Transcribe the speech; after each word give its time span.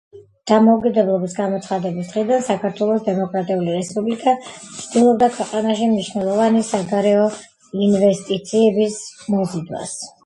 დამოუკიდებლობის 0.51 1.33
გამოცხადების 1.39 2.07
დღიდან 2.13 2.41
საქართველოს 2.47 3.03
დემოკრატიული 3.09 3.75
რესპუბლიკა 3.75 4.33
ცდილობდა 4.55 5.29
ქვეყანაში 5.37 5.91
მნიშვნელოვანი 5.93 6.65
საგარეო 6.73 7.29
ინვესტიციების 7.89 9.01
მოზიდვას. 9.37 9.95